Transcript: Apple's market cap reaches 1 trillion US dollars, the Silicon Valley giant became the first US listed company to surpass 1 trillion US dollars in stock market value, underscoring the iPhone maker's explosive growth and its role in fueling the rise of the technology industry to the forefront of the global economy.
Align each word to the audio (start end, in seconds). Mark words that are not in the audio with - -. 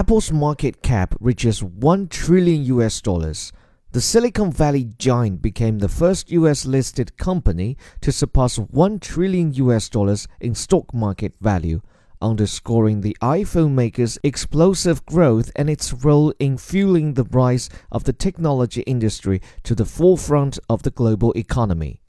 Apple's 0.00 0.32
market 0.32 0.80
cap 0.80 1.14
reaches 1.20 1.62
1 1.62 2.08
trillion 2.08 2.64
US 2.64 3.02
dollars, 3.02 3.52
the 3.92 4.00
Silicon 4.00 4.50
Valley 4.50 4.84
giant 4.96 5.42
became 5.42 5.78
the 5.78 5.90
first 5.90 6.30
US 6.30 6.64
listed 6.64 7.18
company 7.18 7.76
to 8.00 8.10
surpass 8.10 8.56
1 8.58 8.98
trillion 9.00 9.52
US 9.52 9.90
dollars 9.90 10.26
in 10.40 10.54
stock 10.54 10.94
market 10.94 11.34
value, 11.42 11.82
underscoring 12.22 13.02
the 13.02 13.14
iPhone 13.20 13.72
maker's 13.72 14.18
explosive 14.24 15.04
growth 15.04 15.52
and 15.54 15.68
its 15.68 15.92
role 15.92 16.32
in 16.38 16.56
fueling 16.56 17.12
the 17.12 17.24
rise 17.24 17.68
of 17.92 18.04
the 18.04 18.14
technology 18.14 18.80
industry 18.86 19.42
to 19.64 19.74
the 19.74 19.84
forefront 19.84 20.58
of 20.70 20.82
the 20.82 20.90
global 20.90 21.30
economy. 21.32 22.00